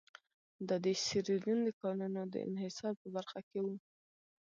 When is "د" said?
0.85-0.87, 1.63-1.69, 2.33-2.35